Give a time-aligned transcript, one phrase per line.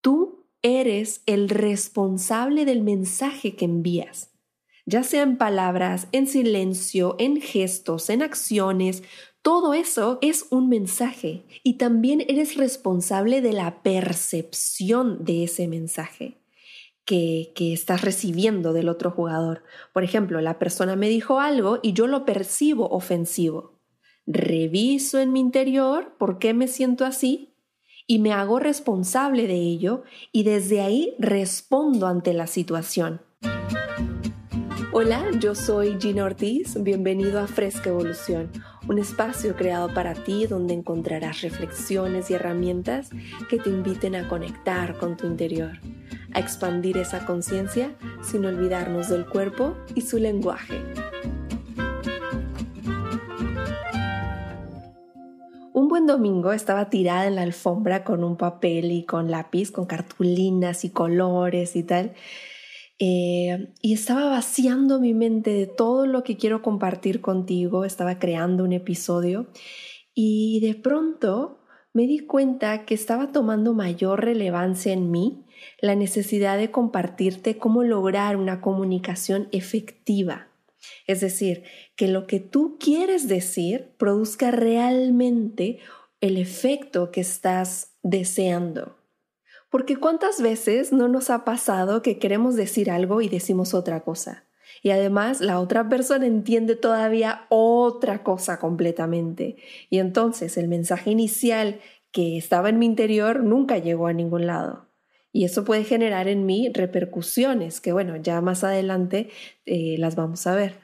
[0.00, 4.30] Tú eres el responsable del mensaje que envías,
[4.86, 9.02] ya sea en palabras, en silencio, en gestos, en acciones.
[9.42, 16.38] Todo eso es un mensaje y también eres responsable de la percepción de ese mensaje
[17.04, 19.64] que, que, estás recibiendo del otro jugador.
[19.92, 23.80] Por ejemplo, la persona me dijo algo y yo lo percibo ofensivo.
[24.26, 27.49] Reviso en mi interior por qué me siento así
[28.06, 33.20] y me hago responsable de ello y desde ahí respondo ante la situación.
[34.92, 38.50] Hola, yo soy Gina Ortiz, bienvenido a Fresca Evolución,
[38.88, 43.10] un espacio creado para ti donde encontrarás reflexiones y herramientas
[43.48, 45.78] que te inviten a conectar con tu interior,
[46.32, 50.82] a expandir esa conciencia sin olvidarnos del cuerpo y su lenguaje.
[56.06, 60.90] Domingo estaba tirada en la alfombra con un papel y con lápiz, con cartulinas y
[60.90, 62.14] colores y tal.
[62.98, 68.62] Eh, y estaba vaciando mi mente de todo lo que quiero compartir contigo, estaba creando
[68.62, 69.46] un episodio
[70.14, 71.60] y de pronto
[71.94, 75.46] me di cuenta que estaba tomando mayor relevancia en mí
[75.80, 80.49] la necesidad de compartirte cómo lograr una comunicación efectiva
[81.06, 81.64] es decir,
[81.96, 85.78] que lo que tú quieres decir produzca realmente
[86.20, 88.96] el efecto que estás deseando.
[89.70, 94.44] Porque cuántas veces no nos ha pasado que queremos decir algo y decimos otra cosa.
[94.82, 99.56] Y además la otra persona entiende todavía otra cosa completamente.
[99.88, 101.80] Y entonces el mensaje inicial
[102.12, 104.89] que estaba en mi interior nunca llegó a ningún lado.
[105.32, 109.30] Y eso puede generar en mí repercusiones que, bueno, ya más adelante
[109.66, 110.80] eh, las vamos a ver.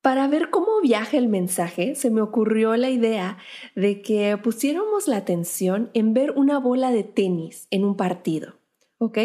[0.00, 3.38] Para ver cómo viaja el mensaje, se me ocurrió la idea
[3.74, 8.56] de que pusiéramos la atención en ver una bola de tenis en un partido,
[8.98, 9.18] ¿ok?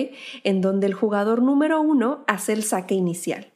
[0.46, 3.52] En donde el jugador número uno hace el saque inicial.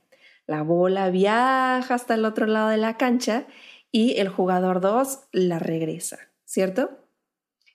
[0.48, 3.48] La bola viaja hasta el otro lado de la cancha
[3.90, 7.03] y el jugador dos la regresa, ¿cierto?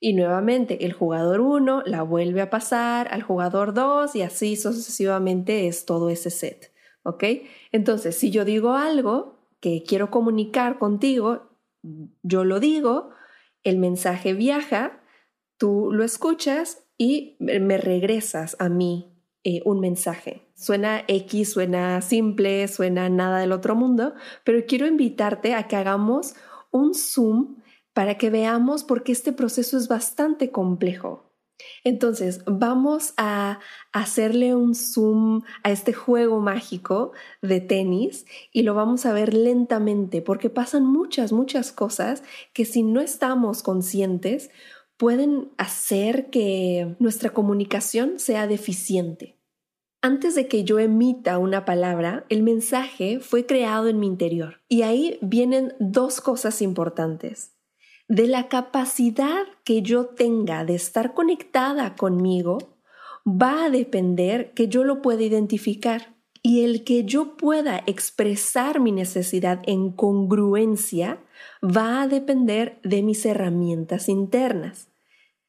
[0.00, 5.66] Y nuevamente el jugador 1 la vuelve a pasar al jugador 2 y así sucesivamente
[5.66, 6.72] es todo ese set.
[7.02, 7.24] ¿Ok?
[7.72, 11.50] Entonces, si yo digo algo, que quiero comunicar contigo,
[12.22, 13.10] yo lo digo,
[13.64, 15.00] el mensaje viaja,
[15.56, 20.48] tú lo escuchas y me regresas a mí eh, un mensaje.
[20.54, 24.14] Suena X, suena simple, suena nada del otro mundo,
[24.44, 26.34] pero quiero invitarte a que hagamos
[26.70, 27.56] un zoom
[27.98, 31.32] para que veamos por qué este proceso es bastante complejo.
[31.82, 33.58] Entonces, vamos a
[33.92, 37.10] hacerle un zoom a este juego mágico
[37.42, 42.22] de tenis y lo vamos a ver lentamente porque pasan muchas, muchas cosas
[42.52, 44.50] que si no estamos conscientes
[44.96, 49.40] pueden hacer que nuestra comunicación sea deficiente.
[50.02, 54.60] Antes de que yo emita una palabra, el mensaje fue creado en mi interior.
[54.68, 57.57] Y ahí vienen dos cosas importantes
[58.08, 62.58] de la capacidad que yo tenga de estar conectada conmigo,
[63.26, 68.92] va a depender que yo lo pueda identificar y el que yo pueda expresar mi
[68.92, 71.18] necesidad en congruencia
[71.62, 74.88] va a depender de mis herramientas internas,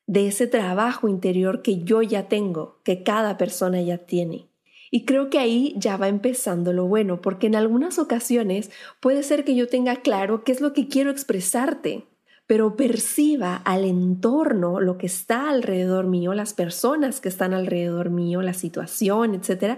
[0.08, 4.50] de ese trabajo interior que yo ya tengo, que cada persona ya tiene.
[4.91, 9.46] Y creo que ahí ya va empezando lo bueno, porque en algunas ocasiones puede ser
[9.46, 12.09] que yo tenga claro qué es lo que quiero expresarte,
[12.50, 18.42] pero perciba al entorno, lo que está alrededor mío, las personas que están alrededor mío,
[18.42, 19.78] la situación, etc.,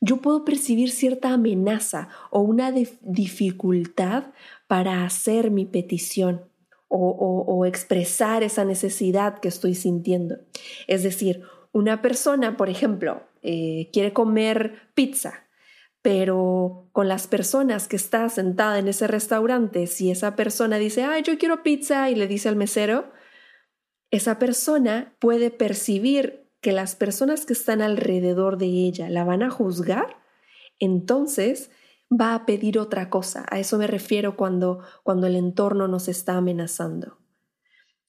[0.00, 4.32] yo puedo percibir cierta amenaza o una dificultad
[4.66, 6.42] para hacer mi petición
[6.88, 10.38] o, expresar esa necesidad que estoy sintiendo.
[10.88, 15.44] Es decir, una persona, por ejemplo, eh, quiere comer pizza
[16.08, 21.22] pero con las personas que está sentada en ese restaurante, si esa persona dice, ay,
[21.22, 23.12] yo quiero pizza y le dice al mesero,
[24.10, 29.50] esa persona puede percibir que las personas que están alrededor de ella la van a
[29.50, 30.16] juzgar,
[30.78, 31.70] entonces
[32.10, 33.44] va a pedir otra cosa.
[33.50, 37.18] A eso me refiero cuando, cuando el entorno nos está amenazando.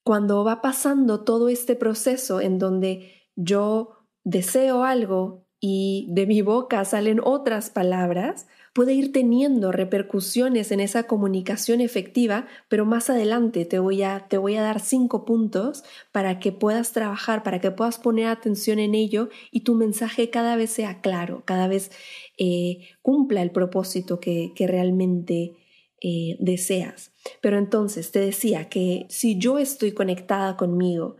[0.05, 6.85] Cuando va pasando todo este proceso en donde yo deseo algo y de mi boca
[6.85, 13.79] salen otras palabras, puede ir teniendo repercusiones en esa comunicación efectiva, pero más adelante te
[13.79, 17.97] voy a, te voy a dar cinco puntos para que puedas trabajar, para que puedas
[17.97, 21.91] poner atención en ello y tu mensaje cada vez sea claro, cada vez
[22.37, 25.55] eh, cumpla el propósito que, que realmente
[26.01, 27.11] eh, deseas.
[27.41, 31.17] Pero entonces te decía que si yo estoy conectada conmigo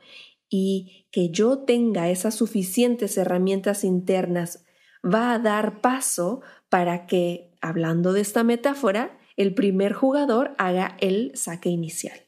[0.50, 4.66] y que yo tenga esas suficientes herramientas internas
[5.04, 11.32] va a dar paso para que, hablando de esta metáfora, el primer jugador haga el
[11.36, 12.20] saque inicial.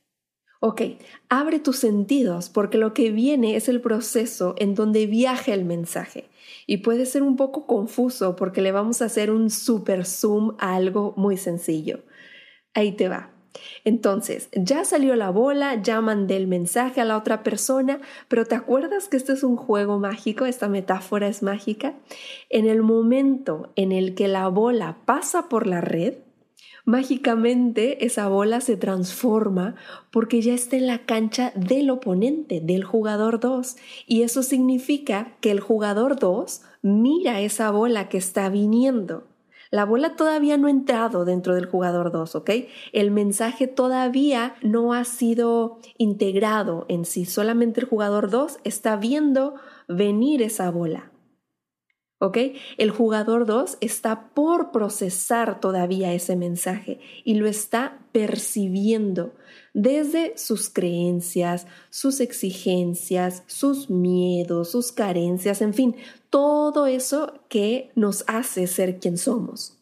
[0.63, 0.81] Ok,
[1.27, 6.29] abre tus sentidos porque lo que viene es el proceso en donde viaja el mensaje
[6.67, 10.75] y puede ser un poco confuso porque le vamos a hacer un super zoom a
[10.75, 12.03] algo muy sencillo.
[12.75, 13.40] Ahí te va.
[13.83, 18.55] Entonces, ya salió la bola, ya mandé el mensaje a la otra persona, pero ¿te
[18.55, 20.45] acuerdas que esto es un juego mágico?
[20.45, 21.95] Esta metáfora es mágica.
[22.49, 26.15] En el momento en el que la bola pasa por la red,
[26.85, 29.75] mágicamente esa bola se transforma
[30.11, 33.75] porque ya está en la cancha del oponente, del jugador 2.
[34.07, 39.30] Y eso significa que el jugador 2 mira esa bola que está viniendo.
[39.71, 42.49] La bola todavía no ha entrado dentro del jugador 2, ¿ok?
[42.91, 47.23] El mensaje todavía no ha sido integrado en sí.
[47.23, 49.55] Solamente el jugador 2 está viendo
[49.87, 51.11] venir esa bola.
[52.77, 59.33] El jugador 2 está por procesar todavía ese mensaje y lo está percibiendo
[59.73, 65.95] desde sus creencias, sus exigencias, sus miedos, sus carencias, en fin,
[66.29, 69.77] todo eso que nos hace ser quien somos.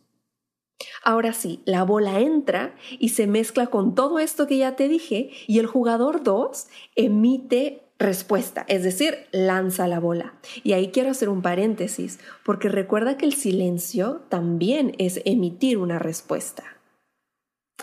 [1.03, 5.31] Ahora sí, la bola entra y se mezcla con todo esto que ya te dije
[5.45, 10.33] y el jugador 2 emite respuesta, es decir, lanza la bola.
[10.63, 15.99] Y ahí quiero hacer un paréntesis, porque recuerda que el silencio también es emitir una
[15.99, 16.63] respuesta.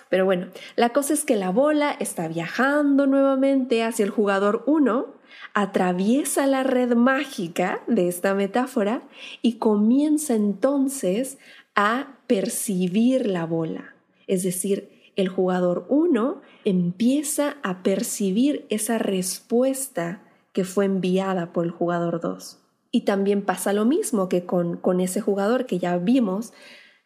[0.09, 5.15] Pero bueno, la cosa es que la bola está viajando nuevamente hacia el jugador 1,
[5.53, 9.03] atraviesa la red mágica de esta metáfora
[9.43, 11.39] y comienza entonces
[11.75, 13.95] a percibir la bola.
[14.27, 20.23] Es decir, el jugador 1 empieza a percibir esa respuesta
[20.53, 22.59] que fue enviada por el jugador 2.
[22.93, 26.53] Y también pasa lo mismo que con, con ese jugador que ya vimos,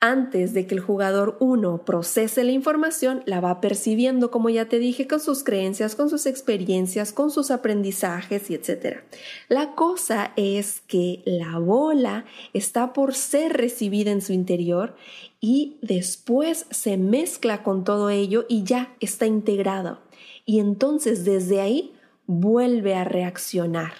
[0.00, 4.78] antes de que el jugador 1 procese la información, la va percibiendo, como ya te
[4.78, 9.00] dije, con sus creencias, con sus experiencias, con sus aprendizajes y etc.
[9.48, 12.24] La cosa es que la bola
[12.54, 14.96] está por ser recibida en su interior
[15.38, 20.00] y después se mezcla con todo ello y ya está integrado.
[20.46, 21.92] Y entonces desde ahí
[22.26, 23.92] vuelve a reaccionar.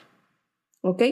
[0.83, 1.03] ¿Ok?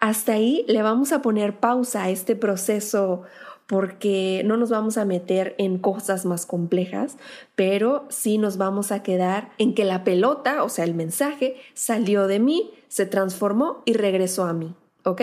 [0.00, 3.24] Hasta ahí le vamos a poner pausa a este proceso
[3.66, 7.16] porque no nos vamos a meter en cosas más complejas,
[7.54, 12.26] pero sí nos vamos a quedar en que la pelota, o sea, el mensaje, salió
[12.26, 14.74] de mí, se transformó y regresó a mí.
[15.04, 15.22] ¿Ok?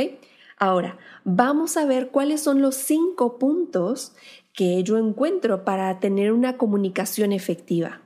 [0.58, 4.14] Ahora, vamos a ver cuáles son los cinco puntos
[4.54, 8.02] que yo encuentro para tener una comunicación efectiva.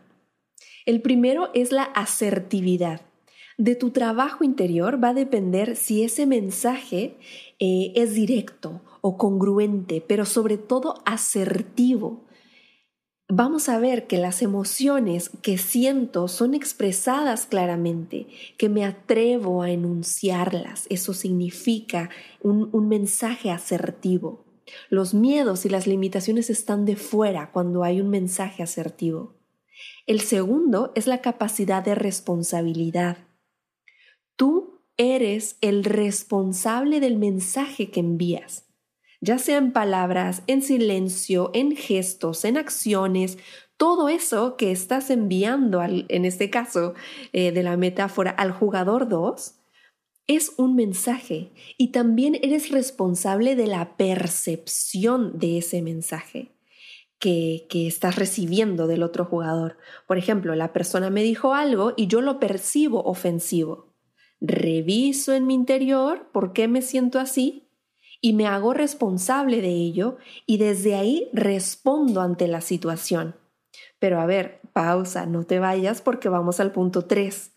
[0.86, 3.02] El primero es la asertividad.
[3.58, 7.18] De tu trabajo interior va a depender si ese mensaje
[7.60, 12.26] eh, es directo o congruente, pero sobre todo asertivo.
[13.30, 18.26] Vamos a ver que las emociones que siento son expresadas claramente,
[18.58, 20.88] que me atrevo a enunciarlas.
[20.90, 22.10] Eso significa
[22.42, 24.44] un, un mensaje asertivo.
[24.90, 29.36] Los miedos y las limitaciones están de fuera cuando hay un mensaje asertivo.
[30.08, 33.20] El segundo es la capacidad de responsabilidad.
[34.36, 38.65] Tú eres el responsable del mensaje que envías,
[39.26, 43.38] ya sea en palabras, en silencio, en gestos, en acciones,
[43.76, 46.94] todo eso que estás enviando, en este caso
[47.34, 49.56] eh, de la metáfora, al jugador 2,
[50.28, 56.52] es un mensaje y también eres responsable de la percepción de ese mensaje
[57.20, 59.78] que, que, estás recibiendo del otro jugador.
[60.08, 63.96] Por ejemplo, la persona me dijo algo y yo lo percibo ofensivo
[64.42, 67.65] reviso en mi interior por qué me siento así
[68.26, 70.18] y me hago responsable de ello
[70.48, 73.36] y desde ahí respondo ante la situación.
[74.00, 77.52] Pero a ver, pausa, no te vayas porque vamos al punto 3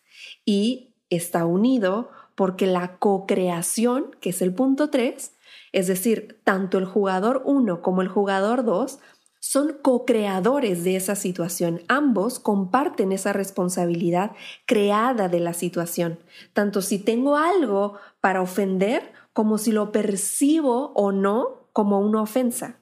[0.45, 5.33] y está unido porque la co-creación, que es el punto 3,
[5.73, 8.99] es decir, tanto el jugador 1 como el jugador 2
[9.41, 11.81] son co-creadores de esa situación.
[11.89, 14.33] Ambos comparten esa responsabilidad
[14.67, 16.19] creada de la situación,
[16.53, 22.81] tanto si tengo algo para ofender como si lo percibo o no como una ofensa.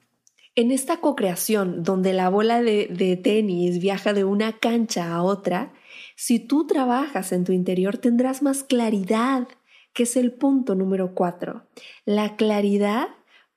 [0.55, 5.71] En esta co-creación, donde la bola de, de tenis viaja de una cancha a otra,
[6.15, 9.47] si tú trabajas en tu interior tendrás más claridad,
[9.93, 11.67] que es el punto número cuatro.
[12.05, 13.09] La claridad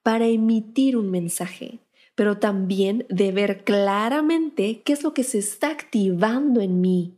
[0.02, 1.80] para emitir un mensaje
[2.14, 7.16] pero también de ver claramente qué es lo que se está activando en mí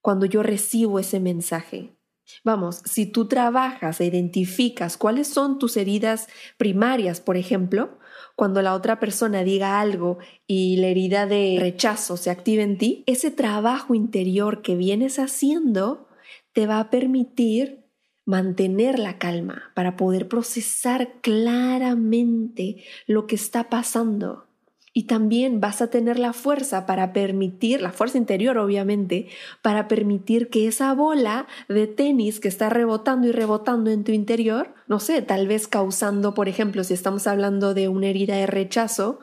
[0.00, 1.96] cuando yo recibo ese mensaje.
[2.44, 7.98] Vamos, si tú trabajas e identificas cuáles son tus heridas primarias, por ejemplo,
[8.36, 13.04] cuando la otra persona diga algo y la herida de rechazo se active en ti,
[13.06, 16.08] ese trabajo interior que vienes haciendo
[16.52, 17.84] te va a permitir
[18.24, 24.49] mantener la calma para poder procesar claramente lo que está pasando.
[24.92, 29.28] Y también vas a tener la fuerza para permitir, la fuerza interior obviamente,
[29.62, 34.74] para permitir que esa bola de tenis que está rebotando y rebotando en tu interior,
[34.88, 39.20] no sé, tal vez causando, por ejemplo, si estamos hablando de una herida de rechazo,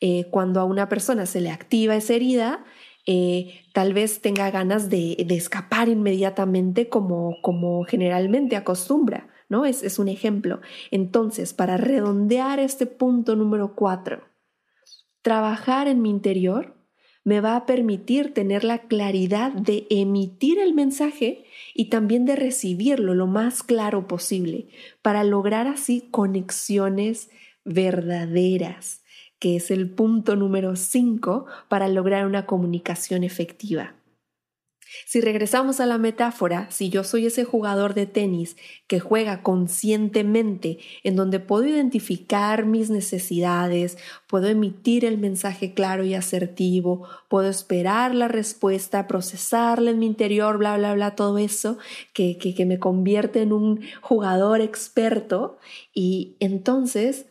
[0.00, 2.64] eh, cuando a una persona se le activa esa herida,
[3.06, 9.66] eh, tal vez tenga ganas de, escapar inmediatamente como, como generalmente acostumbra, ¿no?
[9.66, 10.60] Es, es un ejemplo.
[10.90, 14.29] Entonces, para redondear este punto número cuatro,
[15.22, 16.76] Trabajar en mi interior
[17.24, 23.14] me va a permitir tener la claridad de emitir el mensaje y también de recibirlo
[23.14, 24.68] lo más claro posible
[25.02, 27.28] para lograr así conexiones
[27.64, 29.02] verdaderas,
[29.38, 33.99] que es el punto número 5 para lograr una comunicación efectiva.
[35.06, 38.56] Si regresamos a la metáfora, si yo soy ese jugador de tenis
[38.86, 46.14] que juega conscientemente, en donde puedo identificar mis necesidades, puedo emitir el mensaje claro y
[46.14, 51.78] asertivo, puedo esperar la respuesta, procesarla en mi interior, bla, bla, bla, todo eso
[52.12, 55.58] que, que, que me convierte en un jugador experto,
[55.94, 57.26] y entonces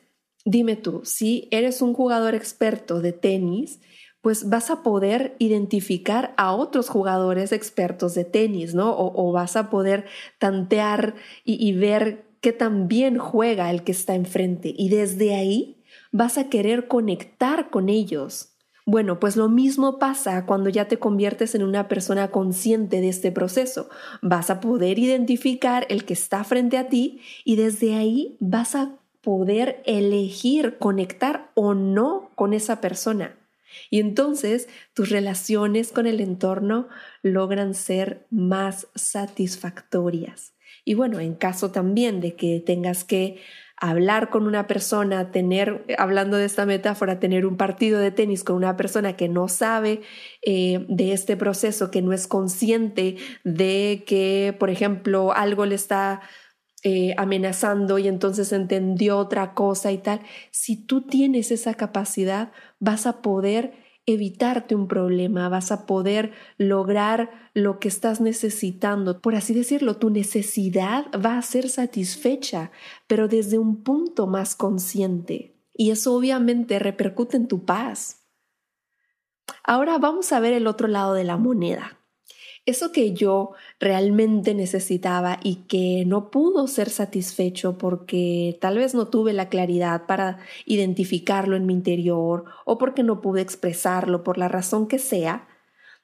[0.45, 3.81] Dime tú, si eres un jugador experto de tenis,
[4.21, 8.93] pues vas a poder identificar a otros jugadores expertos de tenis, ¿no?
[8.97, 10.05] O, vas a poder
[10.39, 14.73] tantear y, ver qué tan bien juega el que está enfrente.
[14.77, 18.55] Y desde ahí vas a querer conectar con ellos.
[18.85, 23.31] Bueno, pues lo mismo pasa cuando ya te conviertes en una persona consciente de este
[23.31, 23.87] proceso.
[24.21, 28.97] Vas a poder identificar el que está frente a ti y desde ahí vas a
[29.21, 33.35] poder elegir conectar o no con esa persona.
[33.89, 36.87] Y entonces tus relaciones con el entorno
[37.21, 40.53] logran ser más satisfactorias.
[40.85, 43.39] Y bueno, en caso también de que tengas que
[43.79, 48.57] hablar con una persona, tener, hablando de esta metáfora, tener un partido de tenis con
[48.57, 50.01] una persona que no sabe
[50.41, 56.21] eh, de este proceso, que no es consciente de que, por ejemplo, algo le está
[56.83, 63.05] eh, amenazando y entonces entendió otra cosa y tal, si tú tienes esa capacidad, vas
[63.05, 63.73] a poder
[64.05, 69.19] evitarte un problema, vas a poder lograr lo que estás necesitando.
[69.21, 72.71] Por así decirlo, tu necesidad va a ser satisfecha,
[73.07, 75.55] pero desde un punto más consciente.
[75.73, 78.25] Y eso obviamente repercute en tu paz.
[79.63, 81.98] Ahora vamos a ver el otro lado de la moneda
[82.65, 89.07] eso que yo realmente necesitaba y que no pudo ser satisfecho porque tal vez no
[89.07, 94.47] tuve la claridad para identificarlo en mi interior o porque no pude expresarlo por la
[94.47, 95.47] razón que sea,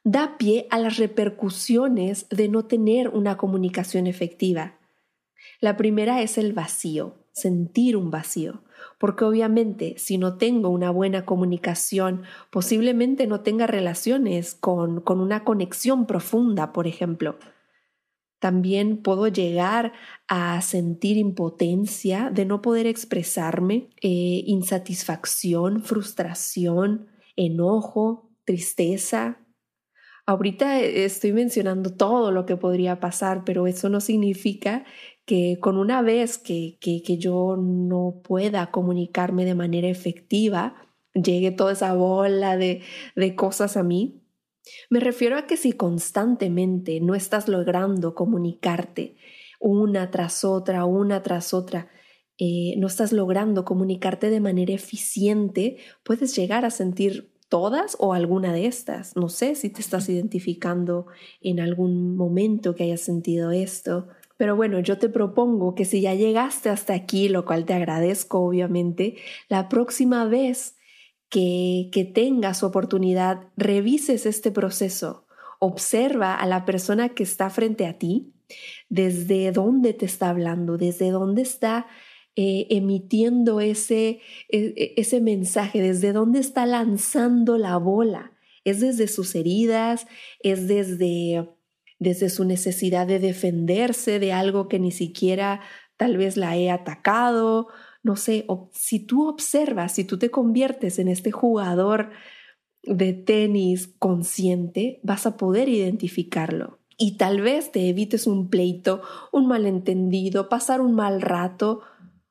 [0.03, 4.79] da pie a las repercusiones de no tener una comunicación efectiva.
[5.61, 8.64] La primera es el vacío, sentir un vacío
[8.99, 15.43] porque obviamente si no tengo una buena comunicación, posiblemente no tenga relaciones con, con una
[15.43, 17.37] conexión profunda, por ejemplo.
[18.39, 19.93] También puedo llegar
[20.27, 29.39] a sentir impotencia de no poder expresarme, eh, insatisfacción, frustración, enojo, tristeza.
[30.27, 34.85] Ahorita estoy mencionando todo lo que podría pasar, pero eso no significa
[35.25, 40.75] que con una vez que, que, que yo no pueda comunicarme de manera efectiva,
[41.13, 42.81] llegue toda esa bola de,
[43.15, 44.21] de cosas a mí.
[44.89, 49.15] Me refiero a que si constantemente no estás logrando comunicarte
[49.59, 51.89] una tras otra, una tras otra,
[52.37, 58.51] eh, no estás logrando comunicarte de manera eficiente, puedes llegar a sentir todas o alguna
[58.51, 59.15] de estas.
[59.15, 61.07] No sé si te estás identificando
[61.41, 64.07] en algún momento que hayas sentido esto.
[64.37, 68.39] Pero bueno, yo te propongo que si ya llegaste hasta aquí, lo cual te agradezco
[68.39, 69.15] obviamente,
[69.49, 70.75] la próxima vez
[71.29, 75.25] que, que tengas oportunidad, revises este proceso,
[75.59, 78.33] observa a la persona que está frente a ti,
[78.89, 81.87] desde dónde te está hablando, desde dónde está
[82.35, 88.33] eh, emitiendo ese, e, e, ese mensaje, desde dónde está lanzando la bola.
[88.65, 90.05] Es desde sus heridas,
[90.41, 91.47] es desde
[92.05, 95.61] desde su necesidad de defenderse de algo que ni siquiera
[95.97, 97.67] tal vez la he atacado,
[98.03, 102.11] no sé, si tú observas, si tú te conviertes en este jugador
[102.83, 106.79] de tenis consciente, vas a poder identificarlo.
[106.97, 109.01] y tal vez te evites un pleito,
[109.33, 111.81] un malentendido, pasar un mal rato.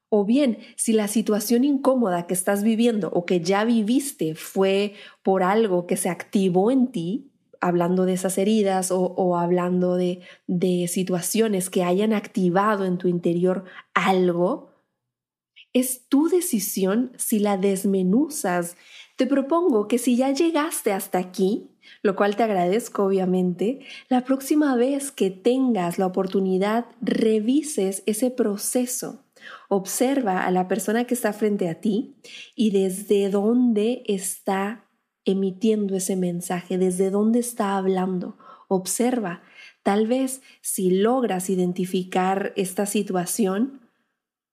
[0.08, 5.42] O bien, si la situación incómoda que estás viviendo o que ya viviste fue por
[5.42, 7.33] algo que se activó en ti,
[7.64, 13.64] hablando de esas heridas o, hablando de, de situaciones que hayan activado en tu interior
[13.94, 14.70] algo,
[15.72, 18.76] es tu decisión si la desmenuzas.
[19.16, 21.70] Te propongo que si ya llegaste hasta aquí,
[22.02, 23.80] lo cual te agradezco obviamente,
[24.10, 29.24] la próxima vez que tengas la oportunidad, revises ese proceso.
[29.68, 32.14] Observa a la persona que está frente a ti
[32.54, 34.83] y desde dónde está
[35.24, 38.36] emitiendo ese mensaje, desde dónde está hablando.
[38.68, 39.42] Observa,
[39.82, 43.80] tal vez si logras identificar esta situación,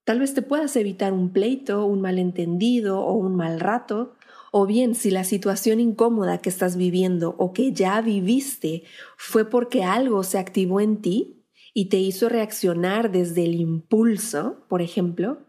[0.04, 4.16] tal vez te puedas evitar un pleito, un malentendido o un mal rato,
[4.52, 8.84] o bien si la situación incómoda que estás viviendo o que ya viviste
[9.18, 14.82] fue porque algo se activó en ti y te hizo reaccionar desde el impulso, por
[14.82, 15.40] ejemplo,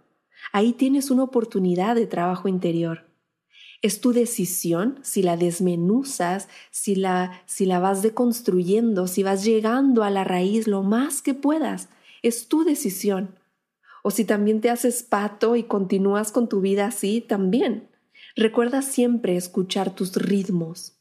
[0.52, 3.11] ahí tienes una oportunidad de trabajo interior.
[3.82, 10.04] Es tu decisión si la desmenuzas, si la, si la vas deconstruyendo, si vas llegando
[10.04, 11.88] a la raíz lo más que puedas.
[12.22, 13.36] Es tu decisión.
[14.04, 17.88] O si también te haces pato y continúas con tu vida así, también.
[18.36, 20.98] Recuerda siempre escuchar tus ritmos.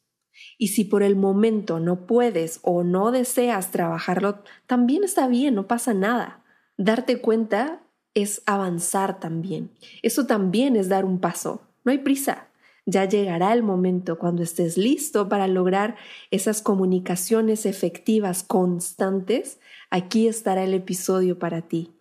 [0.57, 5.67] Y si por el momento no puedes o no deseas trabajarlo, también está bien, no
[5.67, 6.43] pasa nada.
[6.77, 7.83] Darte cuenta
[8.13, 9.71] es avanzar también.
[10.01, 11.61] Eso también es dar un paso.
[11.83, 12.47] No hay prisa.
[12.85, 15.95] Ya llegará el momento cuando estés listo para lograr
[16.31, 19.59] esas comunicaciones efectivas constantes.
[19.89, 21.91] Aquí estará el episodio para ti.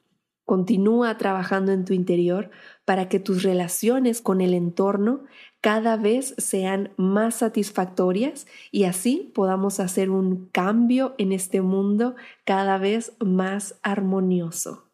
[0.47, 2.51] Continúa trabajando en tu interior
[2.85, 5.25] para que tus relaciones con el entorno
[5.61, 12.79] cada vez sean más satisfactorias y así podamos hacer un cambio en este mundo cada
[12.79, 14.90] vez más armonioso.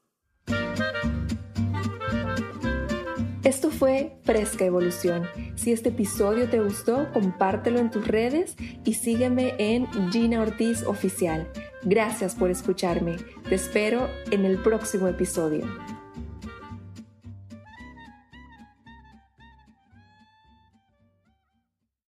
[3.46, 5.28] Esto fue Fresca Evolución.
[5.54, 11.48] Si este episodio te gustó, compártelo en tus redes y sígueme en Gina Ortiz Oficial.
[11.84, 13.18] Gracias por escucharme.
[13.48, 15.64] Te espero en el próximo episodio.